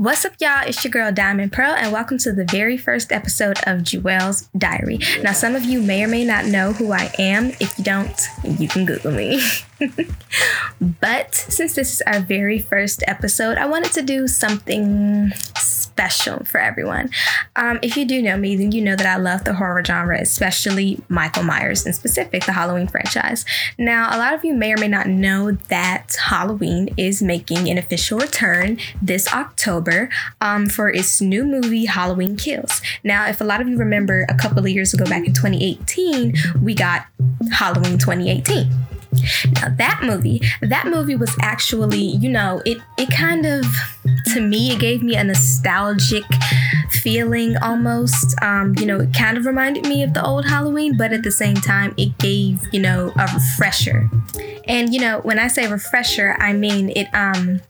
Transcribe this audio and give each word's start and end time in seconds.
What's 0.00 0.24
up, 0.24 0.32
y'all? 0.40 0.66
It's 0.66 0.82
your 0.82 0.90
girl 0.90 1.12
Diamond 1.12 1.52
Pearl, 1.52 1.74
and 1.74 1.92
welcome 1.92 2.16
to 2.20 2.32
the 2.32 2.46
very 2.46 2.78
first 2.78 3.12
episode 3.12 3.58
of 3.66 3.82
Jewel's 3.82 4.48
Diary. 4.56 4.98
Now, 5.22 5.32
some 5.32 5.54
of 5.54 5.62
you 5.62 5.82
may 5.82 6.02
or 6.02 6.08
may 6.08 6.24
not 6.24 6.46
know 6.46 6.72
who 6.72 6.90
I 6.90 7.12
am. 7.18 7.48
If 7.60 7.76
you 7.76 7.84
don't, 7.84 8.18
you 8.42 8.66
can 8.66 8.86
Google 8.86 9.12
me. 9.12 9.42
but 11.02 11.34
since 11.34 11.74
this 11.74 11.92
is 11.92 12.00
our 12.06 12.20
very 12.20 12.58
first 12.58 13.04
episode, 13.06 13.58
I 13.58 13.66
wanted 13.66 13.92
to 13.92 14.00
do 14.00 14.26
something 14.26 15.32
special 15.90 16.44
for 16.44 16.58
everyone. 16.58 17.10
Um, 17.56 17.78
if 17.82 17.96
you 17.96 18.04
do 18.06 18.22
know 18.22 18.36
me, 18.36 18.56
then 18.56 18.72
you 18.72 18.80
know 18.80 18.94
that 18.96 19.06
I 19.06 19.16
love 19.16 19.44
the 19.44 19.54
horror 19.54 19.84
genre, 19.84 20.20
especially 20.20 21.02
Michael 21.08 21.42
Myers, 21.42 21.84
in 21.84 21.92
specific, 21.92 22.44
the 22.46 22.52
Halloween 22.52 22.86
franchise. 22.86 23.44
Now, 23.76 24.08
a 24.14 24.18
lot 24.18 24.32
of 24.32 24.44
you 24.44 24.54
may 24.54 24.72
or 24.72 24.76
may 24.76 24.88
not 24.88 25.08
know 25.08 25.52
that 25.68 26.16
Halloween 26.28 26.90
is 26.96 27.22
making 27.22 27.68
an 27.68 27.76
official 27.76 28.18
return 28.18 28.78
this 29.02 29.32
October 29.32 30.08
um, 30.40 30.68
for 30.68 30.88
its 30.88 31.20
new 31.20 31.44
movie, 31.44 31.86
Halloween 31.86 32.36
Kills. 32.36 32.80
Now, 33.02 33.26
if 33.26 33.40
a 33.40 33.44
lot 33.44 33.60
of 33.60 33.68
you 33.68 33.76
remember 33.76 34.26
a 34.28 34.34
couple 34.34 34.60
of 34.60 34.68
years 34.68 34.94
ago, 34.94 35.04
back 35.04 35.26
in 35.26 35.34
2018, 35.34 36.34
we 36.62 36.74
got 36.74 37.06
Halloween 37.52 37.98
2018. 37.98 38.89
Now 39.52 39.68
that 39.76 40.00
movie, 40.02 40.40
that 40.60 40.86
movie 40.86 41.16
was 41.16 41.34
actually, 41.40 42.02
you 42.02 42.28
know, 42.28 42.62
it 42.64 42.78
it 42.98 43.10
kind 43.10 43.46
of 43.46 43.64
to 44.34 44.40
me 44.40 44.72
it 44.72 44.80
gave 44.80 45.02
me 45.02 45.16
a 45.16 45.24
nostalgic 45.24 46.24
feeling 46.90 47.56
almost. 47.58 48.40
Um, 48.42 48.74
you 48.78 48.86
know, 48.86 49.00
it 49.00 49.14
kind 49.14 49.36
of 49.36 49.46
reminded 49.46 49.86
me 49.86 50.02
of 50.02 50.14
the 50.14 50.24
old 50.24 50.46
Halloween, 50.46 50.96
but 50.96 51.12
at 51.12 51.22
the 51.22 51.32
same 51.32 51.56
time 51.56 51.94
it 51.96 52.16
gave, 52.18 52.66
you 52.72 52.80
know, 52.80 53.12
a 53.16 53.28
refresher. 53.34 54.08
And 54.66 54.92
you 54.94 55.00
know, 55.00 55.20
when 55.20 55.38
I 55.38 55.48
say 55.48 55.70
refresher, 55.70 56.36
I 56.38 56.52
mean 56.52 56.90
it 56.90 57.08
um 57.14 57.60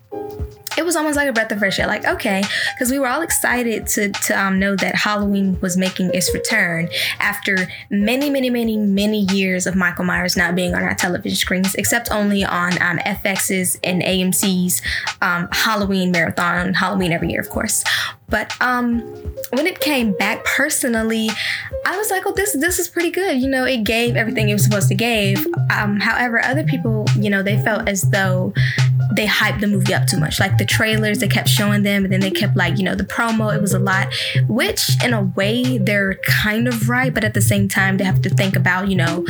it 0.80 0.86
was 0.86 0.96
almost 0.96 1.14
like 1.14 1.28
a 1.28 1.32
breath 1.32 1.52
of 1.52 1.58
fresh 1.58 1.78
air. 1.78 1.86
Like, 1.86 2.06
okay, 2.06 2.42
because 2.74 2.90
we 2.90 2.98
were 2.98 3.06
all 3.06 3.20
excited 3.20 3.86
to 3.88 4.08
to 4.08 4.32
um, 4.32 4.58
know 4.58 4.74
that 4.76 4.94
Halloween 4.94 5.60
was 5.60 5.76
making 5.76 6.10
its 6.14 6.32
return 6.32 6.88
after 7.18 7.68
many, 7.90 8.30
many, 8.30 8.48
many, 8.48 8.78
many 8.78 9.26
years 9.32 9.66
of 9.66 9.76
Michael 9.76 10.06
Myers 10.06 10.38
not 10.38 10.54
being 10.54 10.74
on 10.74 10.82
our 10.82 10.94
television 10.94 11.36
screens, 11.36 11.74
except 11.74 12.10
only 12.10 12.44
on 12.44 12.72
um, 12.82 12.98
FX's 13.00 13.78
and 13.84 14.00
AMC's 14.02 14.80
um, 15.20 15.48
Halloween 15.52 16.10
marathon, 16.10 16.72
Halloween 16.72 17.12
every 17.12 17.30
year, 17.30 17.40
of 17.40 17.50
course. 17.50 17.84
But 18.30 18.52
um, 18.60 19.00
when 19.50 19.66
it 19.66 19.80
came 19.80 20.12
back 20.12 20.44
personally, 20.44 21.28
I 21.86 21.96
was 21.96 22.10
like, 22.10 22.22
oh, 22.26 22.32
this 22.32 22.52
this 22.54 22.78
is 22.78 22.88
pretty 22.88 23.10
good. 23.10 23.38
You 23.40 23.48
know, 23.48 23.64
it 23.64 23.84
gave 23.84 24.16
everything 24.16 24.48
it 24.48 24.52
was 24.52 24.64
supposed 24.64 24.88
to 24.88 24.94
give. 24.94 25.46
Um, 25.70 25.98
however, 25.98 26.42
other 26.44 26.64
people, 26.64 27.06
you 27.16 27.30
know, 27.30 27.42
they 27.42 27.62
felt 27.62 27.88
as 27.88 28.02
though 28.02 28.52
they 29.14 29.26
hyped 29.26 29.60
the 29.60 29.66
movie 29.66 29.94
up 29.94 30.06
too 30.06 30.18
much. 30.18 30.38
Like 30.38 30.58
the 30.58 30.64
trailers, 30.64 31.18
they 31.18 31.28
kept 31.28 31.48
showing 31.48 31.82
them, 31.82 32.04
and 32.04 32.12
then 32.12 32.20
they 32.20 32.30
kept 32.30 32.56
like, 32.56 32.78
you 32.78 32.84
know, 32.84 32.94
the 32.94 33.04
promo, 33.04 33.54
it 33.54 33.60
was 33.60 33.74
a 33.74 33.78
lot, 33.78 34.08
which 34.48 34.90
in 35.04 35.12
a 35.12 35.22
way 35.22 35.78
they're 35.78 36.14
kind 36.24 36.68
of 36.68 36.88
right, 36.88 37.12
but 37.12 37.24
at 37.24 37.34
the 37.34 37.40
same 37.40 37.68
time, 37.68 37.96
they 37.96 38.04
have 38.04 38.22
to 38.22 38.30
think 38.30 38.56
about, 38.56 38.88
you 38.88 38.96
know, 38.96 39.26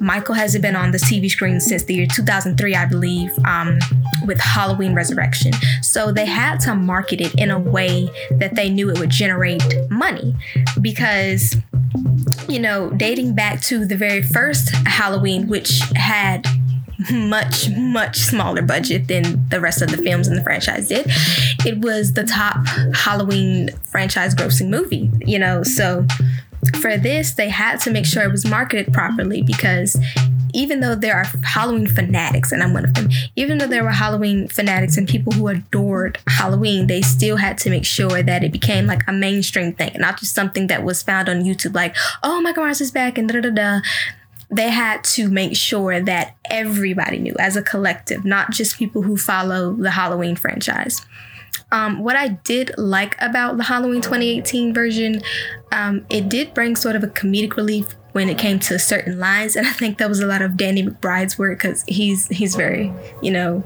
Michael 0.00 0.34
hasn't 0.34 0.62
been 0.62 0.76
on 0.76 0.92
the 0.92 0.98
TV 0.98 1.30
screen 1.30 1.60
since 1.60 1.84
the 1.84 1.94
year 1.94 2.06
2003, 2.06 2.74
I 2.74 2.86
believe, 2.86 3.32
um, 3.44 3.78
with 4.26 4.38
Halloween 4.40 4.94
Resurrection. 4.94 5.52
So 5.82 6.12
they 6.12 6.26
had 6.26 6.60
to 6.60 6.74
market 6.74 7.20
it 7.20 7.34
in 7.34 7.50
a 7.50 7.58
way 7.58 8.08
that 8.32 8.43
they 8.54 8.68
knew 8.70 8.90
it 8.90 8.98
would 8.98 9.10
generate 9.10 9.62
money 9.90 10.34
because 10.80 11.56
you 12.48 12.58
know, 12.58 12.90
dating 12.90 13.34
back 13.34 13.60
to 13.62 13.84
the 13.84 13.96
very 13.96 14.22
first 14.22 14.70
Halloween, 14.86 15.46
which 15.46 15.80
had 15.94 16.46
much 17.12 17.68
much 17.70 18.16
smaller 18.16 18.62
budget 18.62 19.08
than 19.08 19.46
the 19.48 19.60
rest 19.60 19.82
of 19.82 19.90
the 19.90 19.96
films 19.98 20.28
in 20.28 20.34
the 20.36 20.42
franchise 20.42 20.88
did 20.88 21.04
it 21.66 21.78
was 21.80 22.12
the 22.12 22.22
top 22.22 22.64
halloween 22.94 23.68
franchise 23.82 24.34
grossing 24.34 24.68
movie 24.68 25.10
you 25.26 25.38
know? 25.38 25.62
So 25.64 26.06
for 26.80 26.96
this 26.96 27.32
they 27.32 27.48
had 27.48 27.80
to 27.80 27.90
make 27.90 28.06
sure 28.06 28.22
it 28.22 28.30
was 28.30 28.46
marketed 28.46 28.92
properly 28.92 29.42
because 29.42 29.98
even 30.54 30.80
though 30.80 30.94
there 30.94 31.16
are 31.16 31.24
Halloween 31.42 31.86
fanatics, 31.86 32.52
and 32.52 32.62
I'm 32.62 32.72
one 32.72 32.84
of 32.84 32.94
them, 32.94 33.10
even 33.36 33.58
though 33.58 33.66
there 33.66 33.84
were 33.84 33.90
Halloween 33.90 34.48
fanatics 34.48 34.96
and 34.96 35.08
people 35.08 35.32
who 35.32 35.48
adored 35.48 36.18
Halloween, 36.26 36.86
they 36.86 37.02
still 37.02 37.36
had 37.36 37.58
to 37.58 37.70
make 37.70 37.84
sure 37.84 38.22
that 38.22 38.44
it 38.44 38.52
became 38.52 38.86
like 38.86 39.02
a 39.08 39.12
mainstream 39.12 39.72
thing, 39.72 39.96
not 39.98 40.18
just 40.18 40.34
something 40.34 40.68
that 40.68 40.84
was 40.84 41.02
found 41.02 41.28
on 41.28 41.42
YouTube, 41.42 41.74
like, 41.74 41.96
oh, 42.22 42.40
Michael 42.40 42.64
Myers 42.64 42.80
is 42.80 42.90
back 42.90 43.18
and 43.18 43.28
da 43.28 43.40
da 43.40 43.50
da 43.50 43.80
they 44.50 44.70
had 44.70 45.02
to 45.02 45.28
make 45.28 45.56
sure 45.56 46.00
that 46.00 46.36
everybody 46.48 47.18
knew 47.18 47.34
as 47.38 47.56
a 47.56 47.62
collective, 47.62 48.24
not 48.24 48.52
just 48.52 48.78
people 48.78 49.02
who 49.02 49.16
follow 49.16 49.72
the 49.72 49.90
Halloween 49.90 50.36
franchise. 50.36 51.04
Um, 51.72 52.00
what 52.00 52.14
I 52.14 52.28
did 52.28 52.72
like 52.76 53.16
about 53.20 53.56
the 53.56 53.64
Halloween 53.64 54.00
2018 54.00 54.72
version, 54.72 55.22
um, 55.72 56.06
it 56.08 56.28
did 56.28 56.54
bring 56.54 56.76
sort 56.76 56.94
of 56.94 57.02
a 57.02 57.08
comedic 57.08 57.56
relief 57.56 57.94
when 58.14 58.28
it 58.28 58.38
came 58.38 58.60
to 58.60 58.78
certain 58.78 59.18
lines, 59.18 59.56
and 59.56 59.66
I 59.66 59.72
think 59.72 59.98
that 59.98 60.08
was 60.08 60.20
a 60.20 60.26
lot 60.26 60.40
of 60.40 60.56
Danny 60.56 60.84
McBride's 60.84 61.36
work 61.36 61.58
because 61.58 61.82
he's 61.88 62.28
he's 62.28 62.54
very, 62.54 62.92
you 63.20 63.32
know, 63.32 63.64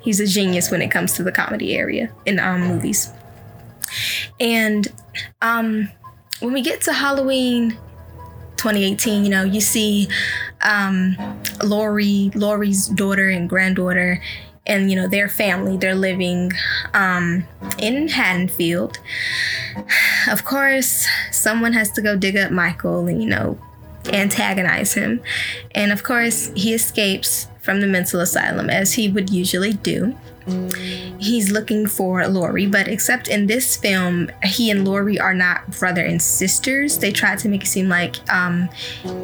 he's 0.00 0.18
a 0.18 0.26
genius 0.26 0.68
when 0.68 0.82
it 0.82 0.90
comes 0.90 1.12
to 1.12 1.22
the 1.22 1.30
comedy 1.30 1.76
area 1.76 2.12
in 2.26 2.40
um, 2.40 2.62
movies. 2.62 3.12
And 4.40 4.88
um, 5.42 5.88
when 6.40 6.52
we 6.52 6.60
get 6.60 6.80
to 6.82 6.92
Halloween 6.92 7.70
2018, 8.56 9.22
you 9.22 9.30
know, 9.30 9.44
you 9.44 9.60
see 9.60 10.08
um, 10.62 11.16
Laurie, 11.62 12.32
Laurie's 12.34 12.88
daughter 12.88 13.28
and 13.28 13.48
granddaughter, 13.48 14.20
and 14.66 14.90
you 14.90 14.96
know 14.96 15.06
their 15.06 15.28
family. 15.28 15.76
They're 15.76 15.94
living 15.94 16.50
um, 16.94 17.46
in 17.78 18.08
Haddonfield. 18.08 18.98
Of 20.28 20.44
course, 20.44 21.06
someone 21.30 21.74
has 21.74 21.92
to 21.92 22.02
go 22.02 22.16
dig 22.16 22.36
up 22.36 22.50
Michael 22.50 23.06
and 23.06 23.22
you 23.22 23.28
know 23.28 23.56
antagonize 24.12 24.94
him, 24.94 25.20
and 25.74 25.92
of 25.92 26.02
course 26.02 26.50
he 26.54 26.74
escapes 26.74 27.48
from 27.60 27.80
the 27.80 27.86
mental 27.86 28.20
asylum 28.20 28.68
as 28.68 28.94
he 28.94 29.08
would 29.08 29.30
usually 29.30 29.72
do 29.72 30.14
he's 31.18 31.50
looking 31.50 31.86
for 31.86 32.26
Laurie, 32.26 32.66
but 32.66 32.88
except 32.88 33.28
in 33.28 33.46
this 33.46 33.76
film, 33.76 34.30
he 34.42 34.70
and 34.70 34.84
Laurie 34.84 35.18
are 35.18 35.34
not 35.34 35.70
brother 35.78 36.04
and 36.04 36.20
sisters. 36.20 36.98
They 36.98 37.12
tried 37.12 37.38
to 37.40 37.48
make 37.48 37.62
it 37.62 37.66
seem 37.66 37.88
like 37.88 38.16
um, 38.32 38.68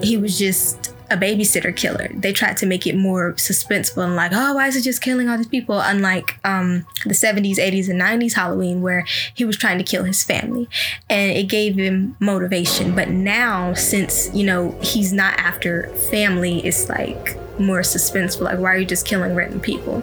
he 0.02 0.16
was 0.16 0.38
just 0.38 0.94
a 1.10 1.16
babysitter 1.16 1.74
killer. 1.74 2.08
They 2.14 2.32
tried 2.32 2.56
to 2.58 2.66
make 2.66 2.86
it 2.86 2.96
more 2.96 3.32
suspenseful 3.34 4.04
and 4.04 4.16
like, 4.16 4.32
oh, 4.32 4.54
why 4.54 4.68
is 4.68 4.76
it 4.76 4.82
just 4.82 5.02
killing 5.02 5.28
all 5.28 5.36
these 5.36 5.48
people? 5.48 5.80
Unlike 5.80 6.38
um, 6.44 6.86
the 7.04 7.14
70s, 7.14 7.56
80s, 7.56 7.88
and 7.88 8.00
90s 8.00 8.34
Halloween, 8.34 8.80
where 8.80 9.04
he 9.34 9.44
was 9.44 9.56
trying 9.56 9.78
to 9.78 9.84
kill 9.84 10.04
his 10.04 10.22
family. 10.22 10.68
And 11.08 11.32
it 11.36 11.48
gave 11.48 11.74
him 11.74 12.16
motivation. 12.20 12.94
But 12.94 13.10
now, 13.10 13.74
since, 13.74 14.32
you 14.34 14.44
know, 14.44 14.78
he's 14.80 15.12
not 15.12 15.38
after 15.38 15.88
family, 16.10 16.60
it's 16.60 16.88
like 16.88 17.36
more 17.58 17.80
suspenseful. 17.80 18.42
Like, 18.42 18.58
why 18.58 18.74
are 18.74 18.78
you 18.78 18.86
just 18.86 19.06
killing 19.06 19.34
random 19.34 19.60
people? 19.60 20.02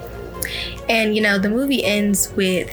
And 0.89 1.15
you 1.15 1.21
know, 1.21 1.37
the 1.37 1.49
movie 1.49 1.83
ends 1.83 2.31
with 2.33 2.69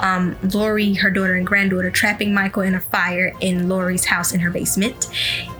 um, 0.00 0.36
Laurie, 0.52 0.94
her 0.94 1.10
daughter 1.10 1.34
and 1.34 1.46
granddaughter, 1.46 1.90
trapping 1.90 2.34
Michael 2.34 2.62
in 2.62 2.74
a 2.74 2.80
fire 2.80 3.32
in 3.40 3.68
Laurie's 3.68 4.04
house 4.04 4.32
in 4.32 4.40
her 4.40 4.50
basement. 4.50 5.08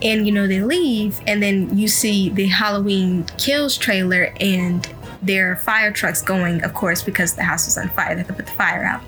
And 0.02 0.26
you 0.26 0.32
know, 0.32 0.46
they 0.46 0.60
leave, 0.60 1.20
and 1.26 1.42
then 1.42 1.76
you 1.76 1.88
see 1.88 2.30
the 2.30 2.46
Halloween 2.46 3.24
Kills 3.38 3.76
trailer, 3.76 4.34
and 4.40 4.88
there 5.22 5.50
are 5.52 5.56
fire 5.56 5.90
trucks 5.90 6.22
going, 6.22 6.62
of 6.64 6.74
course, 6.74 7.02
because 7.02 7.34
the 7.34 7.42
house 7.42 7.66
was 7.66 7.78
on 7.78 7.88
fire. 7.90 8.14
They 8.14 8.22
to 8.22 8.32
put 8.32 8.46
the 8.46 8.52
fire 8.52 8.84
out. 8.84 9.02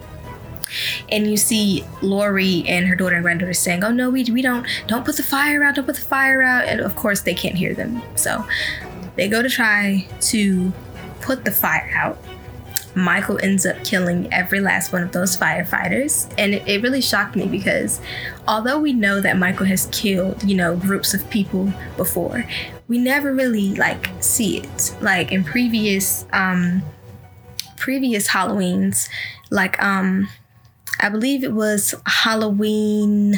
And 1.10 1.30
you 1.30 1.36
see 1.36 1.84
Laurie 2.02 2.64
and 2.66 2.86
her 2.86 2.96
daughter 2.96 3.14
and 3.14 3.22
granddaughter 3.22 3.54
saying, 3.54 3.84
"Oh 3.84 3.92
no, 3.92 4.10
we, 4.10 4.24
we 4.24 4.42
don't 4.42 4.66
don't 4.86 5.04
put 5.04 5.16
the 5.16 5.22
fire 5.22 5.62
out, 5.62 5.76
don't 5.76 5.86
put 5.86 5.94
the 5.94 6.00
fire 6.00 6.42
out." 6.42 6.64
And 6.64 6.80
of 6.80 6.96
course, 6.96 7.20
they 7.20 7.34
can't 7.34 7.54
hear 7.54 7.74
them, 7.74 8.02
so 8.16 8.44
they 9.14 9.28
go 9.28 9.42
to 9.42 9.48
try 9.48 10.06
to 10.22 10.72
put 11.20 11.44
the 11.44 11.52
fire 11.52 11.92
out. 11.94 12.18
Michael 12.96 13.38
ends 13.42 13.66
up 13.66 13.76
killing 13.84 14.32
every 14.32 14.58
last 14.58 14.90
one 14.90 15.02
of 15.02 15.12
those 15.12 15.36
firefighters. 15.36 16.32
And 16.38 16.54
it, 16.54 16.66
it, 16.66 16.82
really 16.82 17.02
shocked 17.02 17.36
me 17.36 17.46
because 17.46 18.00
although 18.48 18.78
we 18.80 18.94
know 18.94 19.20
that 19.20 19.36
Michael 19.36 19.66
has 19.66 19.86
killed, 19.92 20.42
you 20.42 20.56
know, 20.56 20.74
groups 20.74 21.12
of 21.12 21.28
people 21.28 21.70
before, 21.98 22.46
we 22.88 22.98
never 22.98 23.34
really 23.34 23.74
like 23.74 24.08
see 24.20 24.60
it. 24.60 24.96
Like 25.02 25.30
in 25.30 25.44
previous 25.44 26.24
um 26.32 26.82
previous 27.76 28.28
Halloweens, 28.28 29.10
like 29.50 29.80
um 29.82 30.28
I 30.98 31.10
believe 31.10 31.44
it 31.44 31.52
was 31.52 31.94
Halloween 32.06 33.34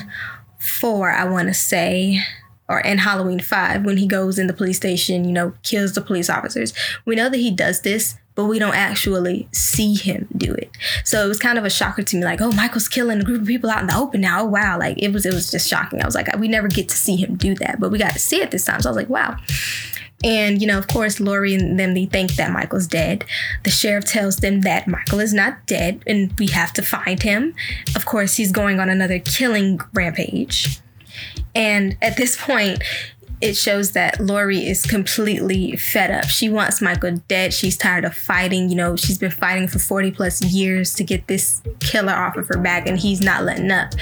4, 0.61 1.11
I 1.11 1.25
want 1.25 1.49
to 1.49 1.55
say 1.55 2.23
or 2.69 2.81
in 2.81 2.99
Halloween 2.99 3.41
5 3.41 3.85
when 3.85 3.97
he 3.97 4.06
goes 4.06 4.38
in 4.38 4.47
the 4.47 4.53
police 4.53 4.77
station, 4.77 5.25
you 5.25 5.33
know, 5.33 5.55
kills 5.62 5.94
the 5.94 6.00
police 6.00 6.29
officers. 6.29 6.75
We 7.05 7.17
know 7.17 7.29
that 7.29 7.38
he 7.38 7.50
does 7.50 7.81
this, 7.81 8.17
but 8.38 8.44
we 8.44 8.61
don't 8.61 8.76
actually 8.76 9.49
see 9.50 9.94
him 9.94 10.29
do 10.37 10.55
it. 10.55 10.70
So 11.02 11.25
it 11.25 11.29
was 11.29 11.40
kind 11.40 11.58
of 11.58 11.64
a 11.64 11.70
shocker 11.70 12.05
to 12.05 12.17
me 12.17 12.25
like, 12.25 12.40
"Oh, 12.40 12.52
Michael's 12.52 12.87
killing 12.87 13.20
a 13.20 13.25
group 13.25 13.40
of 13.40 13.49
people 13.49 13.69
out 13.69 13.81
in 13.81 13.88
the 13.88 13.96
open 13.96 14.20
now." 14.20 14.43
Oh, 14.43 14.44
wow. 14.44 14.79
Like 14.79 14.96
it 15.02 15.12
was 15.12 15.26
it 15.26 15.35
was 15.35 15.50
just 15.50 15.69
shocking. 15.69 16.00
I 16.00 16.05
was 16.05 16.14
like, 16.14 16.29
we 16.38 16.46
never 16.46 16.69
get 16.69 16.88
to 16.90 16.96
see 16.96 17.17
him 17.17 17.35
do 17.35 17.56
that, 17.56 17.81
but 17.81 17.90
we 17.90 17.99
got 17.99 18.12
to 18.12 18.20
see 18.20 18.40
it 18.40 18.52
this 18.52 18.64
time. 18.64 18.81
So 18.81 18.90
I 18.90 18.93
was 18.93 18.96
like, 18.96 19.08
"Wow." 19.08 19.38
And, 20.23 20.61
you 20.61 20.69
know, 20.69 20.79
of 20.79 20.87
course, 20.87 21.19
Laurie 21.19 21.55
and 21.55 21.81
them, 21.81 21.94
they 21.94 22.06
think 22.06 22.37
that 22.37 22.52
Michael's 22.52 22.87
dead. 22.87 23.25
The 23.64 23.70
sheriff 23.70 24.05
tells 24.05 24.37
them 24.37 24.61
that 24.61 24.87
Michael 24.87 25.19
is 25.19 25.35
not 25.35 25.67
dead 25.67 26.02
and 26.06 26.32
we 26.38 26.46
have 26.49 26.73
to 26.75 26.82
find 26.82 27.23
him. 27.23 27.55
Of 27.96 28.06
course, 28.06 28.37
he's 28.37 28.52
going 28.52 28.79
on 28.79 28.88
another 28.88 29.19
killing 29.19 29.81
rampage. 29.93 30.81
And 31.55 31.96
at 32.02 32.17
this 32.17 32.37
point, 32.37 32.82
it 33.40 33.55
shows 33.56 33.93
that 33.93 34.19
Laurie 34.20 34.67
is 34.67 34.85
completely 34.85 35.76
fed 35.76 36.11
up. 36.11 36.25
She 36.25 36.49
wants 36.49 36.81
Michael 36.81 37.17
dead. 37.29 37.55
She's 37.55 37.76
tired 37.76 38.05
of 38.05 38.14
fighting. 38.14 38.69
You 38.69 38.75
know, 38.75 38.96
she's 38.96 39.19
been 39.19 39.31
fighting 39.31 39.69
for 39.69 39.79
40 39.79 40.11
plus 40.11 40.43
years 40.43 40.94
to 40.94 41.05
get 41.05 41.29
this 41.29 41.62
killer 41.81 42.12
off 42.12 42.37
of 42.37 42.49
her 42.49 42.58
back, 42.58 42.88
and 42.88 42.99
he's 42.99 43.20
not 43.20 43.44
letting 43.44 43.70
up. 43.70 43.93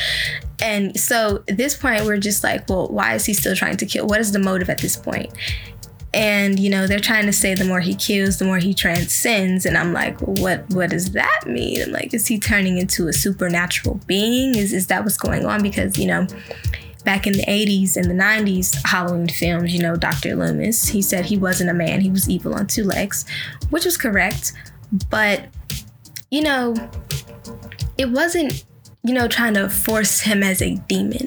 And 0.63 0.99
so 0.99 1.45
at 1.49 1.59
this 1.59 1.77
point, 1.77 2.05
we're 2.05 2.19
just 2.19 2.43
like, 2.43 2.69
well, 2.69 2.89
why 2.89 3.15
is 3.15 3.27
he 3.27 3.35
still 3.35 3.55
trying 3.55 3.77
to 3.77 3.87
kill? 3.87 4.07
What 4.07 4.21
is 4.21 4.33
the 4.33 4.39
motive 4.39 4.71
at 4.71 4.79
this 4.79 4.97
point? 4.97 5.31
And 6.15 6.59
you 6.59 6.71
know, 6.71 6.87
they're 6.87 6.99
trying 6.99 7.27
to 7.27 7.33
say 7.33 7.55
the 7.55 7.65
more 7.65 7.81
he 7.81 7.95
kills, 7.95 8.39
the 8.39 8.47
more 8.47 8.57
he 8.57 8.73
transcends. 8.73 9.67
And 9.67 9.77
I'm 9.77 9.93
like, 9.93 10.19
what 10.21 10.65
what 10.71 10.89
does 10.89 11.13
that 11.13 11.43
mean? 11.47 11.83
I'm 11.83 11.93
like, 11.93 12.15
is 12.15 12.27
he 12.27 12.39
turning 12.39 12.79
into 12.79 13.07
a 13.09 13.13
supernatural 13.13 14.01
being? 14.07 14.55
Is 14.55 14.73
is 14.73 14.87
that 14.87 15.05
what's 15.05 15.19
going 15.19 15.45
on? 15.45 15.63
Because, 15.63 15.99
you 15.99 16.07
know, 16.07 16.27
back 17.07 17.25
in 17.25 17.33
the 17.35 17.45
80s 17.45 17.97
and 17.97 18.11
the 18.11 18.25
90s 18.25 18.77
Halloween 18.85 19.29
films, 19.29 19.73
you 19.73 19.81
know, 19.81 19.95
Dr. 19.95 20.35
Loomis, 20.35 20.89
he 20.89 21.01
said 21.01 21.25
he 21.25 21.39
wasn't 21.39 21.71
a 21.71 21.73
man, 21.73 22.01
he 22.01 22.11
was 22.11 22.29
evil 22.29 22.53
on 22.53 22.67
two 22.67 22.83
legs, 22.83 23.25
which 23.71 23.85
was 23.85 23.97
correct. 23.97 24.53
But, 25.09 25.47
you 26.31 26.43
know, 26.43 26.75
it 27.97 28.11
wasn't, 28.11 28.65
you 29.05 29.15
know, 29.15 29.29
trying 29.29 29.55
to 29.55 29.71
force 29.71 30.21
him 30.21 30.43
as 30.43 30.61
a 30.61 30.75
demon. 30.89 31.27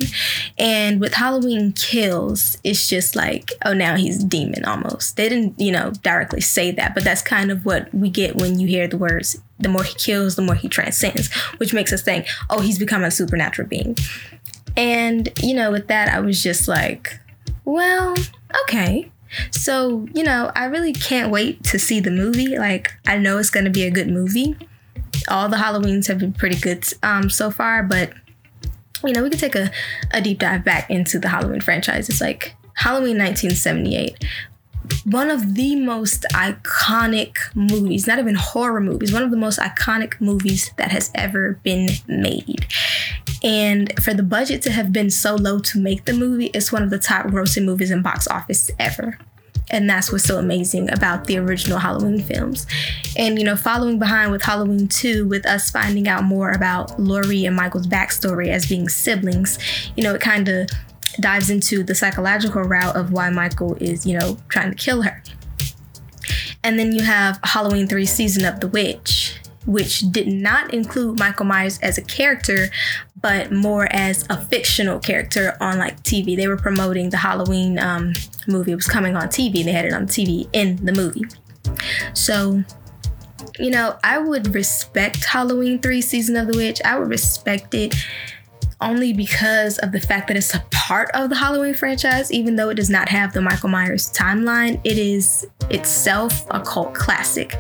And 0.58 1.00
with 1.00 1.14
Halloween 1.14 1.72
Kills, 1.72 2.58
it's 2.66 2.90
just 2.90 3.16
like, 3.16 3.54
oh, 3.66 3.74
now 3.74 3.96
he's 3.96 4.22
demon 4.22 4.66
almost. 4.66 5.16
They 5.16 5.30
didn't, 5.30 5.58
you 5.58 5.72
know, 5.72 5.92
directly 6.04 6.42
say 6.42 6.72
that, 6.72 6.94
but 6.94 7.06
that's 7.06 7.22
kind 7.22 7.52
of 7.52 7.66
what 7.66 7.92
we 7.94 8.10
get 8.10 8.36
when 8.36 8.60
you 8.60 8.68
hear 8.68 8.88
the 8.90 8.98
words 8.98 9.40
the 9.60 9.70
more 9.70 9.84
he 9.84 9.94
kills, 9.96 10.36
the 10.36 10.42
more 10.42 10.56
he 10.56 10.70
transcends, 10.70 11.34
which 11.58 11.74
makes 11.74 11.92
us 11.92 12.02
think, 12.02 12.28
oh, 12.50 12.62
he's 12.62 12.80
become 12.80 13.04
a 13.04 13.12
supernatural 13.12 13.68
being. 13.68 13.98
And, 14.76 15.30
you 15.42 15.54
know, 15.54 15.72
with 15.72 15.88
that, 15.88 16.10
I 16.10 16.20
was 16.20 16.42
just 16.42 16.68
like, 16.68 17.20
well, 17.66 18.16
okay. 18.64 19.12
So, 19.52 20.08
you 20.14 20.24
know, 20.24 20.52
I 20.56 20.66
really 20.66 20.94
can't 20.94 21.32
wait 21.32 21.64
to 21.66 21.80
see 21.80 22.00
the 22.00 22.12
movie. 22.12 22.58
Like, 22.58 22.94
I 23.06 23.18
know 23.18 23.38
it's 23.38 23.50
going 23.50 23.66
to 23.66 23.72
be 23.72 23.84
a 23.84 23.92
good 23.92 24.10
movie. 24.10 24.56
All 25.28 25.50
the 25.50 25.58
Halloweens 25.58 26.08
have 26.08 26.20
been 26.20 26.34
pretty 26.34 26.60
good 26.60 26.86
um, 27.04 27.30
so 27.30 27.52
far, 27.52 27.84
but, 27.84 28.12
you 29.04 29.14
know, 29.14 29.24
we 29.24 29.30
could 29.30 29.40
take 29.40 29.56
a, 29.56 29.72
a 30.12 30.22
deep 30.22 30.40
dive 30.40 30.64
back 30.64 30.90
into 30.90 31.20
the 31.20 31.30
Halloween 31.30 31.62
franchise. 31.62 32.10
It's 32.10 32.22
like 32.22 32.56
Halloween 32.76 33.18
1978 33.18 34.24
one 35.06 35.30
of 35.30 35.56
the 35.56 35.76
most 35.76 36.26
iconic 36.34 37.36
movies, 37.56 38.08
not 38.08 38.20
even 38.20 38.36
horror 38.36 38.82
movies, 38.82 39.12
one 39.12 39.24
of 39.24 39.32
the 39.32 39.38
most 39.38 39.60
iconic 39.60 40.20
movies 40.20 40.72
that 40.78 40.92
has 40.92 41.12
ever 41.16 41.60
been 41.64 41.90
made. 42.08 42.66
And 43.44 43.94
for 44.04 44.14
the 44.14 44.24
budget 44.24 44.62
to 44.64 44.72
have 44.72 44.92
been 44.92 45.10
so 45.10 45.36
low 45.36 45.60
to 45.60 45.80
make 45.80 46.06
the 46.06 46.14
movie, 46.14 46.48
it's 46.48 46.72
one 46.72 46.84
of 46.84 46.90
the 46.90 47.00
top 47.00 47.28
grossing 47.28 47.66
movies 47.66 47.92
in 47.92 48.02
box 48.02 48.28
office 48.28 48.70
ever. 48.80 49.18
And 49.72 49.90
that's 49.90 50.12
what's 50.12 50.24
so 50.24 50.40
amazing 50.40 50.92
about 50.92 51.26
the 51.26 51.38
original 51.38 51.78
Halloween 51.78 52.22
films. 52.22 52.66
And, 53.16 53.38
you 53.38 53.46
know, 53.46 53.56
following 53.56 54.00
behind 54.00 54.32
with 54.32 54.42
Halloween 54.42 54.88
2, 54.88 55.28
with 55.28 55.46
us 55.46 55.70
finding 55.70 56.08
out 56.08 56.24
more 56.24 56.52
about 56.52 57.00
Laurie 57.00 57.46
and 57.46 57.56
Michael's 57.56 57.88
backstory 57.88 58.48
as 58.50 58.66
being 58.66 58.90
siblings, 58.90 59.60
you 59.96 60.04
know, 60.04 60.16
it 60.16 60.22
kind 60.22 60.50
of 60.50 60.70
dives 61.20 61.50
into 61.50 61.84
the 61.84 61.96
psychological 61.96 62.64
route 62.64 62.96
of 62.96 63.12
why 63.12 63.30
Michael 63.30 63.76
is, 63.76 64.06
you 64.06 64.18
know, 64.18 64.38
trying 64.50 64.70
to 64.70 64.76
kill 64.76 65.02
her. 65.04 65.22
And 66.64 66.78
then 66.78 66.92
you 66.94 67.04
have 67.04 67.40
Halloween 67.44 67.88
3 67.88 68.06
Season 68.06 68.46
of 68.46 68.60
the 68.60 68.68
Witch, 68.68 69.40
which 69.66 70.00
did 70.12 70.28
not 70.28 70.74
include 70.74 71.20
Michael 71.20 71.46
Myers 71.46 71.80
as 71.80 71.98
a 71.98 72.02
character, 72.02 72.70
but 73.22 73.52
more 73.52 73.88
as 73.92 74.26
a 74.30 74.40
fictional 74.46 75.00
character 75.00 75.56
on 75.62 75.78
like 75.78 76.02
TV. 76.04 76.36
They 76.36 76.48
were 76.48 76.58
promoting 76.58 77.10
the 77.10 77.18
Halloween 77.18 77.80
um, 77.80 78.14
movie. 78.48 78.72
It 78.72 78.76
was 78.76 78.88
coming 78.88 79.16
on 79.16 79.28
TV. 79.28 79.64
They 79.64 79.72
had 79.72 79.86
it 79.86 79.94
on 79.94 80.08
TV 80.08 80.50
in 80.54 80.84
the 80.86 80.92
movie. 80.92 81.26
So, 82.14 82.64
you 83.58 83.70
know, 83.70 83.98
I 84.04 84.18
would 84.18 84.54
respect 84.54 85.24
Halloween 85.24 85.80
3 85.80 86.02
Season 86.02 86.36
of 86.36 86.48
the 86.48 86.58
Witch. 86.58 86.82
I 86.84 87.00
would 87.00 87.10
respect 87.10 87.74
it 87.74 87.96
only 88.82 89.14
because 89.14 89.78
of 89.80 89.92
the 89.92 90.00
fact 90.00 90.28
that 90.28 90.38
it's 90.38 90.56
a 90.56 90.64
part 90.72 91.10
of 91.14 91.30
the 91.30 91.36
Halloween 91.36 91.74
franchise, 91.74 92.32
even 92.32 92.56
though 92.56 92.70
it 92.70 92.76
does 92.76 92.90
not 92.90 93.10
have 93.10 93.34
the 93.34 93.42
Michael 93.42 93.70
Myers 93.70 94.12
timeline. 94.12 94.80
It 94.84 94.98
is 94.98 95.46
itself 95.70 96.46
a 96.50 96.62
cult 96.62 96.94
classic, 96.94 97.56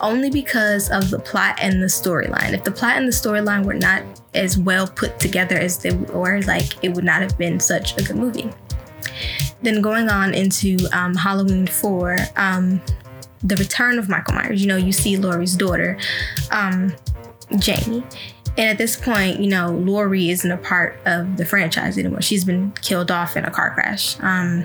only 0.00 0.30
because 0.30 0.90
of 0.90 1.10
the 1.10 1.18
plot 1.18 1.58
and 1.60 1.82
the 1.82 1.86
storyline. 1.86 2.52
If 2.52 2.64
the 2.64 2.70
plot 2.70 2.96
and 2.96 3.06
the 3.06 3.12
storyline 3.12 3.64
were 3.64 3.74
not 3.74 4.02
as 4.34 4.58
well 4.58 4.86
put 4.86 5.18
together 5.18 5.56
as 5.56 5.78
they 5.78 5.92
were, 5.92 6.40
like 6.42 6.82
it 6.82 6.94
would 6.94 7.04
not 7.04 7.20
have 7.20 7.36
been 7.36 7.60
such 7.60 7.96
a 7.98 8.02
good 8.02 8.16
movie. 8.16 8.50
Then 9.62 9.80
going 9.80 10.08
on 10.08 10.34
into 10.34 10.78
um, 10.92 11.14
Halloween 11.14 11.66
4, 11.66 12.16
um, 12.36 12.80
the 13.44 13.56
return 13.56 13.98
of 13.98 14.08
Michael 14.08 14.34
Myers. 14.34 14.60
You 14.60 14.68
know, 14.68 14.76
you 14.76 14.92
see 14.92 15.16
Laurie's 15.16 15.54
daughter, 15.54 15.98
um, 16.50 16.94
Jamie, 17.58 18.02
and 18.56 18.68
at 18.68 18.78
this 18.78 18.96
point, 18.96 19.40
you 19.40 19.48
know, 19.48 19.70
Laurie 19.70 20.30
isn't 20.30 20.50
a 20.50 20.58
part 20.58 20.96
of 21.06 21.36
the 21.36 21.44
franchise 21.44 21.96
anymore. 21.96 22.22
She's 22.22 22.44
been 22.44 22.72
killed 22.82 23.10
off 23.10 23.36
in 23.36 23.44
a 23.44 23.50
car 23.50 23.72
crash. 23.72 24.16
Um, 24.20 24.64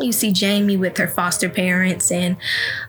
you 0.00 0.12
see 0.12 0.32
Jamie 0.32 0.76
with 0.76 0.96
her 0.98 1.08
foster 1.08 1.48
parents, 1.48 2.10
and 2.10 2.36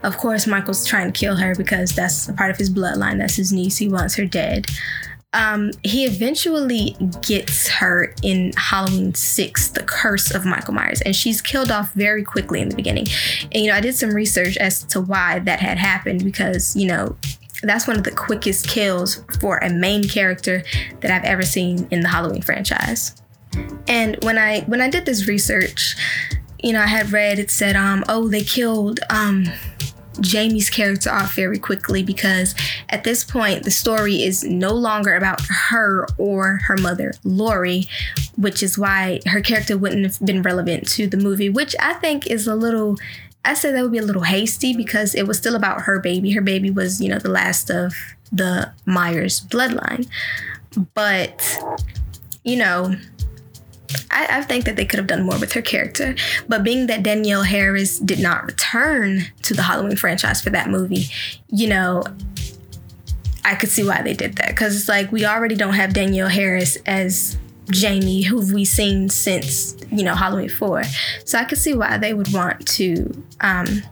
of 0.04 0.18
course, 0.18 0.48
Michael's 0.48 0.86
trying 0.86 1.12
to 1.12 1.20
kill 1.20 1.36
her 1.36 1.56
because 1.56 1.96
that's 1.96 2.28
a 2.28 2.34
part 2.34 2.52
of 2.52 2.58
his 2.58 2.70
bloodline. 2.70 3.18
That's 3.18 3.36
his 3.36 3.52
niece. 3.52 3.78
He 3.78 3.88
wants 3.88 4.16
her 4.16 4.26
dead. 4.26 4.68
Um, 5.32 5.72
he 5.84 6.06
eventually 6.06 6.96
gets 7.22 7.68
her 7.68 8.16
in 8.24 8.52
Halloween 8.58 9.14
6, 9.14 9.70
The 9.70 9.84
Curse 9.84 10.34
of 10.34 10.44
Michael 10.44 10.74
Myers, 10.74 11.02
and 11.02 11.16
she's 11.16 11.40
killed 11.40 11.70
off 11.70 11.94
very 11.94 12.24
quickly 12.24 12.62
in 12.62 12.70
the 12.70 12.76
beginning. 12.76 13.06
And, 13.52 13.64
you 13.64 13.70
know, 13.70 13.78
I 13.78 13.82
did 13.82 13.94
some 13.94 14.10
research 14.10 14.58
as 14.58 14.84
to 14.86 15.00
why 15.00 15.38
that 15.40 15.60
had 15.60 15.78
happened 15.78 16.24
because, 16.24 16.76
you 16.76 16.88
know, 16.88 17.16
that's 17.64 17.88
one 17.88 17.98
of 17.98 18.04
the 18.04 18.12
quickest 18.12 18.68
kills 18.68 19.24
for 19.40 19.58
a 19.58 19.70
main 19.70 20.08
character 20.08 20.64
that 21.02 21.12
I've 21.12 21.26
ever 21.26 21.44
seen 21.44 21.88
in 21.92 22.02
the 22.02 22.10
Halloween 22.10 22.42
franchise. 22.42 23.16
And 23.88 24.18
when 24.24 24.38
I 24.38 24.62
when 24.62 24.82
I 24.82 24.90
did 24.90 25.06
this 25.06 25.28
research, 25.28 25.96
you 26.62 26.74
know, 26.74 26.82
I 26.82 26.88
had 26.88 27.12
read 27.12 27.40
it 27.40 27.52
said, 27.52 27.76
um, 27.76 28.04
oh, 28.08 28.28
they 28.28 28.44
killed 28.44 29.00
um 29.10 29.46
Jamie's 30.22 30.70
character 30.70 31.10
off 31.10 31.34
very 31.34 31.60
quickly 31.60 32.04
because 32.04 32.54
at 32.90 33.04
this 33.04 33.24
point 33.24 33.64
the 33.64 33.72
story 33.72 34.24
is 34.24 34.44
no 34.44 34.74
longer 34.74 35.16
about 35.16 35.42
her 35.70 36.06
or 36.18 36.60
her 36.68 36.78
mother, 36.78 37.14
Laurie, 37.24 37.88
which 38.36 38.62
is 38.62 38.78
why 38.78 39.20
her 39.28 39.42
character 39.42 39.78
wouldn't 39.78 40.04
have 40.04 40.20
been 40.26 40.42
relevant 40.42 40.88
to 40.90 41.08
the 41.08 41.18
movie, 41.18 41.50
which 41.50 41.76
I 41.80 41.94
think 41.94 42.28
is 42.28 42.48
a 42.48 42.56
little 42.56 42.98
I 43.46 43.54
said 43.54 43.74
that 43.74 43.82
would 43.84 43.92
be 43.92 43.98
a 43.98 44.04
little 44.04 44.24
hasty 44.24 44.76
because 44.76 45.16
it 45.16 45.28
was 45.28 45.38
still 45.38 45.56
about 45.56 45.82
her 45.82 46.00
baby. 46.00 46.32
Her 46.32 46.42
baby 46.42 46.70
was, 46.70 47.02
you 47.02 47.10
know, 47.10 47.20
the 47.20 47.30
last 47.30 47.70
of 47.70 47.94
the 48.32 48.72
Myers 48.86 49.42
bloodline. 49.42 50.08
But, 50.94 51.64
you 52.44 52.58
know, 52.58 52.96
I, 54.12 54.28
I, 54.40 54.42
think 54.44 54.66
that 54.66 54.76
they 54.76 54.86
could 54.86 55.00
have 55.00 55.08
done 55.08 55.24
more 55.24 55.40
with 55.40 55.54
her 55.54 55.62
character. 55.62 56.16
But 56.48 56.64
being 56.64 56.88
that 56.88 57.02
Danielle 57.02 57.44
Harris 57.44 57.98
did 58.00 58.20
not 58.20 58.46
return 58.46 59.24
to 59.44 59.54
the 59.54 59.64
Halloween 59.64 59.96
franchise 59.96 60.42
for 60.42 60.52
that 60.52 60.70
movie, 60.70 61.06
you 61.48 61.68
know, 61.68 62.04
I 63.44 63.56
could 63.56 63.70
see 63.70 63.84
why 63.84 64.04
they 64.04 64.14
did 64.14 64.36
that. 64.36 64.50
Because 64.50 64.76
it's 64.76 64.90
like 64.90 65.12
we 65.12 65.26
already 65.26 65.56
don't 65.56 65.74
have 65.74 65.94
Danielle 65.94 66.30
Harris 66.30 66.78
as 66.86 67.38
Jamie, 67.72 68.24
who 68.24 68.40
we've 68.54 68.68
seen 68.68 69.10
since, 69.10 69.76
you 69.92 70.04
know, 70.04 70.16
Halloween 70.16 70.50
4. 70.50 70.84
So 71.26 71.38
I 71.38 71.44
could 71.46 71.58
see 71.58 71.74
why 71.74 71.98
they 71.98 72.14
would 72.14 72.34
want 72.34 72.68
to 72.70 73.24
um, 73.42 73.84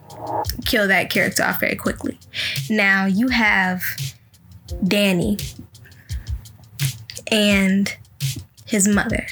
kill 0.66 0.88
that 0.88 1.10
character 1.10 1.44
off 1.44 1.60
very 1.60 1.76
quickly. 1.76 2.18
Now 2.70 3.06
you 3.06 3.28
have 3.30 3.84
Danny 4.86 5.38
and 7.32 7.96
his 8.66 8.88
mother, 8.88 9.28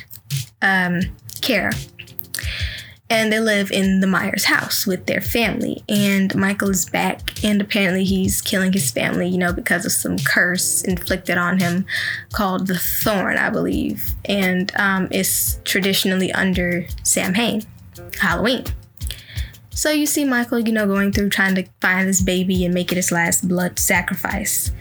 um, 0.61 1.01
Kara 1.41 1.73
and 3.09 3.31
they 3.31 3.39
live 3.39 3.71
in 3.71 3.99
the 3.99 4.07
Myers 4.07 4.45
house 4.45 4.87
with 4.87 5.05
their 5.05 5.21
family. 5.21 5.83
And 5.87 6.35
Michael 6.35 6.71
is 6.71 6.89
back, 6.89 7.43
and 7.43 7.61
apparently 7.61 8.03
he's 8.03 8.41
killing 8.41 8.73
his 8.73 8.89
family, 8.91 9.27
you 9.27 9.37
know, 9.37 9.53
because 9.53 9.85
of 9.85 9.91
some 9.91 10.17
curse 10.17 10.83
inflicted 10.83 11.37
on 11.37 11.59
him 11.59 11.85
called 12.33 12.67
the 12.67 12.77
Thorn, 12.77 13.37
I 13.37 13.49
believe. 13.49 14.11
And 14.25 14.71
um, 14.75 15.07
it's 15.11 15.59
traditionally 15.63 16.31
under 16.33 16.87
Samhain, 17.03 17.63
Halloween. 18.19 18.65
So 19.69 19.91
you 19.91 20.05
see 20.05 20.25
Michael, 20.25 20.59
you 20.59 20.71
know, 20.71 20.87
going 20.87 21.11
through 21.11 21.29
trying 21.29 21.55
to 21.55 21.65
find 21.81 22.07
this 22.07 22.21
baby 22.21 22.65
and 22.65 22.73
make 22.73 22.91
it 22.91 22.95
his 22.95 23.11
last 23.11 23.47
blood 23.47 23.77
sacrifice. 23.77 24.71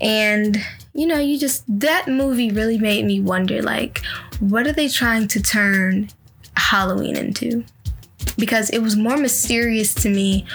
And 0.00 0.62
you 0.94 1.06
know, 1.06 1.18
you 1.18 1.38
just 1.38 1.64
that 1.80 2.06
movie 2.06 2.50
really 2.50 2.78
made 2.78 3.06
me 3.06 3.20
wonder 3.20 3.62
like 3.62 4.02
what 4.40 4.66
are 4.66 4.72
they 4.72 4.88
trying 4.88 5.28
to 5.28 5.42
turn 5.42 6.10
Halloween 6.56 7.16
into? 7.16 7.64
because 8.36 8.70
it 8.70 8.80
was 8.80 8.96
more 8.96 9.16
mysterious 9.16 9.94
to 9.94 10.08
me 10.08 10.46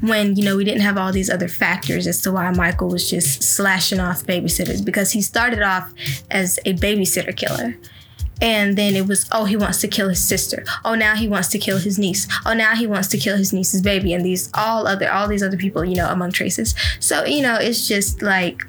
when 0.00 0.36
you 0.36 0.44
know 0.44 0.56
we 0.56 0.64
didn't 0.64 0.82
have 0.82 0.98
all 0.98 1.12
these 1.12 1.30
other 1.30 1.48
factors 1.48 2.06
as 2.06 2.20
to 2.22 2.32
why 2.32 2.50
Michael 2.50 2.88
was 2.88 3.08
just 3.08 3.42
slashing 3.42 4.00
off 4.00 4.24
babysitters 4.24 4.84
because 4.84 5.12
he 5.12 5.22
started 5.22 5.62
off 5.62 5.92
as 6.30 6.58
a 6.64 6.74
babysitter 6.74 7.34
killer. 7.34 7.76
And 8.38 8.76
then 8.76 8.94
it 8.94 9.06
was, 9.06 9.26
oh, 9.32 9.46
he 9.46 9.56
wants 9.56 9.80
to 9.80 9.88
kill 9.88 10.10
his 10.10 10.22
sister. 10.22 10.62
Oh, 10.84 10.94
now 10.94 11.14
he 11.14 11.26
wants 11.26 11.48
to 11.48 11.58
kill 11.58 11.78
his 11.78 11.98
niece. 11.98 12.28
Oh, 12.44 12.52
now 12.52 12.74
he 12.74 12.86
wants 12.86 13.08
to 13.08 13.16
kill 13.16 13.38
his 13.38 13.54
niece's 13.54 13.80
baby, 13.80 14.12
and 14.12 14.22
these 14.22 14.50
all 14.52 14.86
other 14.86 15.10
all 15.10 15.26
these 15.26 15.42
other 15.42 15.56
people, 15.56 15.82
you 15.86 15.94
know, 15.96 16.10
among 16.10 16.32
traces. 16.32 16.74
So 17.00 17.24
you 17.24 17.40
know, 17.40 17.56
it's 17.58 17.88
just 17.88 18.20
like 18.20 18.66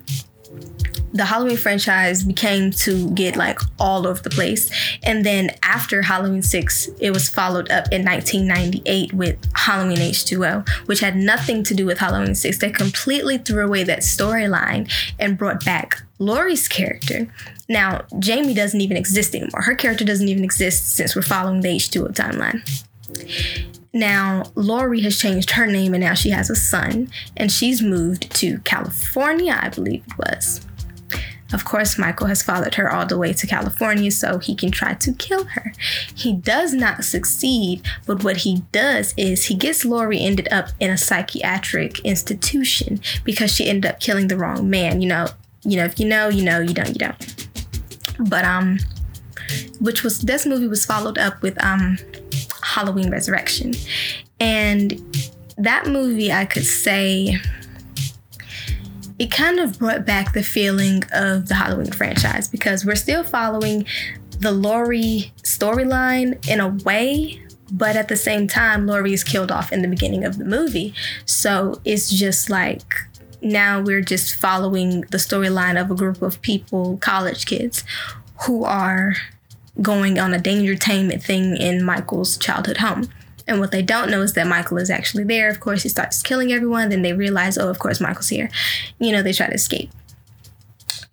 the 1.14 1.26
Halloween 1.26 1.58
franchise 1.58 2.24
became 2.24 2.72
to 2.72 3.10
get 3.12 3.36
like 3.36 3.60
all 3.80 4.06
over 4.06 4.22
the 4.22 4.30
place. 4.30 4.70
And 5.04 5.26
then 5.26 5.52
after 5.64 6.02
Halloween 6.02 6.44
6, 6.44 6.90
it 7.00 7.12
was 7.12 7.30
followed 7.30 7.72
up 7.72 7.88
in 7.92 8.04
1998 8.04 9.14
with 9.14 9.38
Halloween 9.56 9.98
H2O, 9.98 10.68
which 10.88 11.00
had 11.00 11.16
nothing 11.16 11.64
to 11.64 11.74
do 11.74 11.86
with 11.86 12.00
Halloween 12.00 12.36
6. 12.36 12.60
They 12.60 12.70
completely 12.70 13.38
threw 13.38 13.66
away 13.66 13.84
that 13.84 14.00
storyline 14.00 14.92
and 15.20 15.38
brought 15.38 15.64
back 15.64 16.04
Laurie's 16.20 16.68
character. 16.68 17.28
Now, 17.70 18.06
Jamie 18.20 18.54
doesn't 18.54 18.80
even 18.80 18.98
exist 18.98 19.36
anymore. 19.36 19.62
Her 19.62 19.76
character 19.76 20.06
doesn't 20.06 20.28
even 20.28 20.44
exist 20.44 20.96
since 20.96 21.16
we're 21.16 21.22
following 21.22 21.62
the 21.62 21.70
H2O 21.70 22.14
timeline. 22.14 22.62
Now, 23.94 24.44
Laurie 24.56 25.02
has 25.02 25.18
changed 25.18 25.52
her 25.52 25.66
name 25.66 25.94
and 25.94 26.04
now 26.04 26.14
she 26.14 26.30
has 26.30 26.50
a 26.50 26.56
son, 26.56 27.10
and 27.36 27.52
she's 27.52 27.82
moved 27.82 28.30
to 28.36 28.60
California, 28.60 29.58
I 29.60 29.70
believe 29.70 30.04
it 30.08 30.18
was. 30.18 30.62
Of 31.54 31.64
course, 31.64 31.98
Michael 31.98 32.28
has 32.28 32.42
followed 32.42 32.76
her 32.76 32.92
all 32.92 33.06
the 33.06 33.18
way 33.18 33.34
to 33.34 33.48
California 33.48 34.12
so 34.12 34.38
he 34.38 34.54
can 34.56 34.72
try 34.72 34.94
to 34.96 35.14
kill 35.14 35.46
her. 35.46 35.74
He 36.14 36.34
does 36.34 36.74
not 36.74 37.06
succeed, 37.06 37.82
but 38.06 38.24
what 38.24 38.38
he 38.38 38.64
does 38.72 39.14
is 39.18 39.46
he 39.46 39.56
gets 39.56 39.86
Laurie 39.86 40.20
ended 40.20 40.48
up 40.52 40.70
in 40.80 40.90
a 40.90 40.98
psychiatric 40.98 42.00
institution 42.00 43.00
because 43.24 43.54
she 43.54 43.68
ended 43.68 43.90
up 43.90 44.00
killing 44.00 44.28
the 44.28 44.38
wrong 44.38 44.70
man. 44.70 45.02
You 45.02 45.08
know, 45.08 45.28
you 45.64 45.78
know, 45.78 45.86
if 45.86 46.00
you 46.00 46.08
know, 46.08 46.28
you 46.28 46.44
know, 46.44 46.60
you 46.60 46.74
don't, 46.74 46.90
you 46.90 46.96
don't. 46.96 47.48
But 48.20 48.44
um, 48.44 48.80
which 49.80 50.04
was 50.04 50.22
this 50.22 50.46
movie 50.46 50.68
was 50.68 50.86
followed 50.86 51.18
up 51.18 51.42
with 51.42 51.62
um 51.64 51.98
Halloween 52.62 53.10
Resurrection, 53.10 53.74
and 54.40 55.00
that 55.58 55.88
movie 55.88 56.32
I 56.32 56.46
could 56.46 56.66
say 56.66 57.40
it 59.20 59.32
kind 59.32 59.60
of 59.60 59.80
brought 59.80 60.06
back 60.06 60.34
the 60.34 60.44
feeling 60.44 61.04
of 61.12 61.48
the 61.48 61.56
Halloween 61.56 61.92
franchise 61.92 62.48
because 62.48 62.86
we're 62.86 62.96
still 62.96 63.24
following 63.24 63.86
the 64.40 64.52
Laurie 64.52 65.32
storyline 65.44 66.48
in 66.48 66.60
a 66.60 66.70
way, 66.70 67.42
but 67.72 67.96
at 67.96 68.08
the 68.08 68.16
same 68.16 68.48
time, 68.48 68.86
Laurie 68.86 69.14
is 69.14 69.24
killed 69.24 69.52
off 69.52 69.72
in 69.72 69.82
the 69.82 69.88
beginning 69.88 70.24
of 70.24 70.38
the 70.38 70.46
movie. 70.46 70.94
So 71.26 71.82
it's 71.84 72.10
just 72.10 72.50
like 72.50 72.94
now 73.42 73.82
we're 73.82 74.02
just 74.02 74.36
following 74.36 75.02
the 75.02 75.18
storyline 75.18 75.80
of 75.82 75.90
a 75.90 75.96
group 75.96 76.22
of 76.22 76.42
people, 76.42 76.98
college 76.98 77.46
kids, 77.46 77.84
who 78.46 78.64
are 78.64 79.16
going 79.82 80.20
on 80.20 80.34
a 80.34 80.40
dangertainment 80.40 81.24
thing 81.24 81.58
in 81.58 81.84
Michael's 81.84 82.38
childhood 82.38 82.78
home. 82.78 83.10
And 83.48 83.60
what 83.60 83.72
they 83.72 83.82
don't 83.82 84.12
know 84.12 84.22
is 84.22 84.34
that 84.34 84.48
Michael 84.48 84.78
is 84.78 84.90
actually 84.90 85.24
there. 85.24 85.50
Of 85.50 85.60
course, 85.60 85.84
he 85.84 85.90
starts 85.90 86.22
killing 86.22 86.52
everyone. 86.52 86.90
Then 86.90 87.02
they 87.02 87.14
realize, 87.14 87.58
oh, 87.58 87.70
of 87.70 87.80
course, 87.80 88.02
Michael's 88.02 88.30
here. 88.30 88.50
You 89.00 89.12
know, 89.12 89.22
they 89.22 89.34
try 89.34 89.48
to 89.48 89.54
escape. 89.54 89.90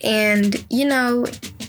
And, 0.02 0.66
you 0.68 0.84
know, 0.84 1.24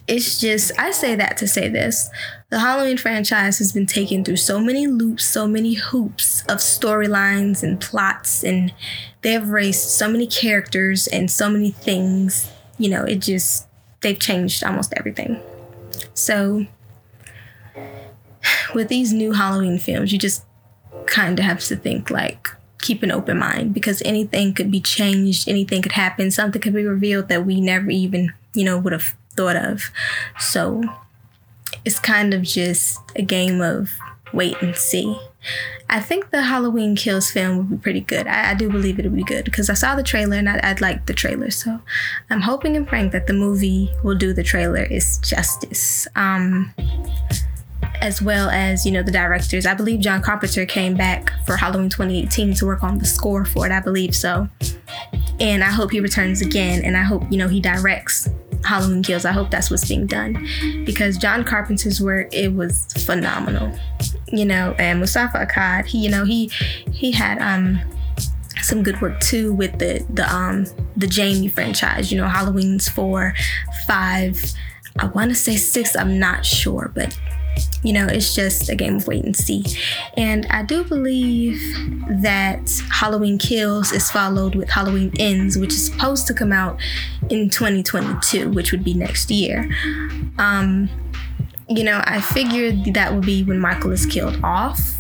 it's 0.08 0.40
just, 0.42 0.78
I 0.78 0.92
say 0.92 1.16
that 1.16 1.38
to 1.38 1.48
say 1.48 1.70
this. 1.70 2.10
The 2.50 2.60
Halloween 2.60 2.98
franchise 2.98 3.60
has 3.60 3.72
been 3.72 3.86
taken 3.86 4.26
through 4.26 4.38
so 4.38 4.60
many 4.60 4.88
loops, 4.88 5.24
so 5.24 5.48
many 5.48 5.76
hoops 5.76 6.42
of 6.44 6.58
storylines 6.58 7.64
and 7.64 7.80
plots, 7.80 8.44
and 8.44 8.74
they 9.22 9.32
have 9.32 9.50
raised 9.50 9.90
so 9.90 10.10
many 10.10 10.28
characters 10.28 11.08
and 11.08 11.32
so 11.32 11.50
many 11.50 11.72
things. 11.72 12.52
You 12.78 12.90
know, 12.90 13.04
it 13.04 13.18
just, 13.18 13.68
they've 14.02 14.20
changed 14.20 14.64
almost 14.64 14.94
everything. 14.98 15.40
So, 16.14 16.66
with 18.76 18.90
these 18.90 19.14
new 19.14 19.32
Halloween 19.32 19.80
films, 19.80 20.12
you 20.12 20.20
just 20.20 20.44
kind 21.08 21.40
of 21.40 21.46
have 21.46 21.60
to 21.62 21.76
think 21.76 22.10
like 22.10 22.50
keep 22.80 23.02
an 23.04 23.12
open 23.12 23.40
mind 23.40 23.74
because 23.74 24.02
anything 24.04 24.54
could 24.54 24.70
be 24.70 24.80
changed, 24.80 25.48
anything 25.50 25.82
could 25.82 25.94
happen, 25.94 26.30
something 26.30 26.62
could 26.62 26.74
be 26.74 26.86
revealed 26.86 27.30
that 27.30 27.46
we 27.46 27.60
never 27.60 27.90
even, 27.90 28.34
you 28.54 28.64
know, 28.64 28.78
would 28.78 28.94
have 28.94 29.16
thought 29.36 29.56
of. 29.56 29.92
So 30.40 30.84
it's 31.84 32.00
kind 32.00 32.34
of 32.34 32.44
just 32.44 33.00
a 33.16 33.22
game 33.22 33.62
of 33.62 33.90
wait 34.34 34.62
and 34.62 34.76
see. 34.76 35.20
I 35.90 36.00
think 36.00 36.32
the 36.32 36.42
Halloween 36.42 36.96
Kills 36.96 37.30
film 37.30 37.58
would 37.58 37.70
be 37.70 37.78
pretty 37.78 38.02
good. 38.02 38.28
I, 38.28 38.52
I 38.52 38.54
do 38.56 38.70
believe 38.70 39.00
it 39.00 39.04
would 39.04 39.16
be 39.16 39.24
good 39.24 39.46
because 39.46 39.70
I 39.70 39.76
saw 39.76 39.96
the 39.96 40.04
trailer 40.04 40.38
and 40.38 40.50
I, 40.50 40.70
would 40.70 40.82
like 40.82 41.06
the 41.06 41.14
trailer. 41.14 41.52
So 41.52 41.80
I'm 42.30 42.42
hoping 42.42 42.76
and 42.76 42.88
praying 42.88 43.12
that 43.12 43.28
the 43.28 43.34
movie 43.34 43.92
will 44.04 44.16
do 44.16 44.34
the 44.34 44.44
trailer 44.44 44.84
is 44.84 45.20
justice. 45.20 46.08
Um, 46.16 46.74
as 48.02 48.22
well 48.22 48.50
as 48.50 48.86
you 48.86 48.92
know 48.92 49.04
the 49.04 49.12
directors. 49.12 49.66
I 49.66 49.74
believe 49.74 50.00
John 50.00 50.22
Carpenter 50.22 50.66
came 50.66 50.96
back 50.96 51.32
for 51.46 51.56
Halloween 51.56 51.90
2018 51.90 52.54
to 52.56 52.66
work 52.66 52.84
on 52.84 52.98
the 52.98 53.06
score 53.06 53.46
for 53.46 53.66
it. 53.66 53.72
I 53.72 53.80
believe 53.80 54.16
so, 54.16 54.48
and 55.40 55.64
I 55.64 55.72
hope 55.72 55.92
he 55.92 56.00
returns 56.00 56.42
again. 56.42 56.84
And 56.84 56.96
I 56.98 57.04
hope 57.04 57.24
you 57.32 57.38
know 57.38 57.48
he 57.48 57.60
directs 57.60 58.30
Halloween 58.64 59.04
Kills. 59.04 59.26
I 59.26 59.32
hope 59.32 59.52
that's 59.52 59.70
what's 59.70 59.88
being 59.88 60.08
done 60.08 60.48
because 60.86 61.18
John 61.18 61.44
Carpenter's 61.44 62.02
work 62.02 62.34
it 62.34 62.54
was 62.54 62.88
phenomenal. 63.06 63.78
You 64.28 64.46
know, 64.46 64.76
and 64.80 65.00
Moustapha 65.00 65.46
Akkad, 65.46 65.86
he 65.86 66.00
you 66.00 66.10
know 66.10 66.26
he 66.26 66.48
he 66.92 67.12
had 67.12 67.40
um 67.42 67.80
some 68.62 68.82
good 68.82 69.00
work 69.00 69.20
too 69.20 69.54
with 69.54 69.78
the 69.80 70.06
the 70.10 70.34
um 70.34 70.66
the 70.98 71.08
Jamie 71.08 71.48
franchise. 71.48 72.12
You 72.12 72.18
know, 72.18 72.28
Halloween's 72.28 72.90
four, 72.90 73.34
five. 73.88 74.44
I 74.98 75.08
want 75.08 75.30
to 75.30 75.36
say 75.36 75.58
six. 75.58 75.96
I'm 75.96 76.20
not 76.20 76.46
sure, 76.46 76.92
but 76.94 77.18
you 77.84 77.94
know, 77.94 78.08
it's 78.08 78.34
just 78.34 78.70
a 78.70 78.76
game 78.76 78.96
of 78.96 79.08
wait 79.08 79.24
and 79.24 79.36
see. 79.36 79.64
And 80.18 80.48
I 80.50 80.64
do 80.64 80.84
believe 80.84 81.60
that 82.22 82.82
Halloween 82.92 83.38
Kills 83.38 83.92
is 83.92 84.10
followed 84.10 84.56
with 84.56 84.70
Halloween 84.70 85.12
Ends, 85.20 85.58
which 85.58 85.74
is 85.74 85.86
supposed 85.86 86.28
to 86.28 86.34
come 86.34 86.52
out 86.52 86.80
in 87.30 87.50
2022, 87.50 88.50
which 88.52 88.72
would 88.72 88.84
be 88.84 88.94
next 88.94 89.30
year. 89.30 89.70
Um, 90.38 90.90
you 91.68 91.84
know, 91.84 92.02
I 92.06 92.22
figured 92.22 92.94
that 92.94 93.14
would 93.14 93.26
be 93.26 93.44
when 93.44 93.60
Michael 93.60 93.92
is 93.92 94.06
killed 94.06 94.40
off 94.44 94.95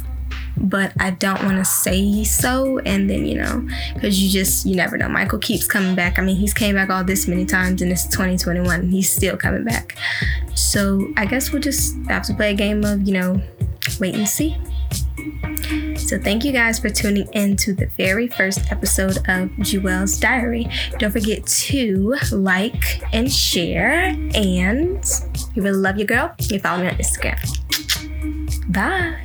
but 0.57 0.93
I 0.99 1.11
don't 1.11 1.43
want 1.43 1.57
to 1.57 1.65
say 1.65 2.23
so. 2.23 2.79
And 2.79 3.09
then, 3.09 3.25
you 3.25 3.35
know, 3.35 3.67
because 3.93 4.21
you 4.21 4.29
just, 4.29 4.65
you 4.65 4.75
never 4.75 4.97
know. 4.97 5.09
Michael 5.09 5.39
keeps 5.39 5.67
coming 5.67 5.95
back. 5.95 6.17
I 6.19 6.21
mean, 6.21 6.37
he's 6.37 6.53
came 6.53 6.75
back 6.75 6.89
all 6.89 7.03
this 7.03 7.27
many 7.27 7.45
times 7.45 7.81
and 7.81 7.91
it's 7.91 8.05
2021. 8.07 8.89
He's 8.89 9.11
still 9.11 9.37
coming 9.37 9.63
back. 9.63 9.97
So 10.55 11.07
I 11.17 11.25
guess 11.25 11.51
we'll 11.51 11.61
just 11.61 11.95
have 12.07 12.23
to 12.23 12.33
play 12.33 12.51
a 12.51 12.55
game 12.55 12.83
of, 12.83 13.07
you 13.07 13.13
know, 13.13 13.41
wait 13.99 14.15
and 14.15 14.27
see. 14.27 14.57
So 15.97 16.19
thank 16.19 16.43
you 16.43 16.51
guys 16.51 16.79
for 16.79 16.89
tuning 16.89 17.27
in 17.33 17.55
to 17.57 17.73
the 17.73 17.87
very 17.97 18.27
first 18.27 18.71
episode 18.71 19.17
of 19.27 19.49
Jewel's 19.59 20.19
Diary. 20.19 20.67
Don't 20.99 21.11
forget 21.11 21.45
to 21.47 22.15
like 22.31 23.01
and 23.13 23.31
share. 23.31 24.15
And 24.35 25.03
you 25.53 25.63
really 25.63 25.77
love 25.77 25.97
your 25.97 26.07
girl, 26.07 26.33
you 26.39 26.59
follow 26.59 26.83
me 26.83 26.89
on 26.89 26.95
Instagram. 26.95 27.41
Bye. 28.71 29.24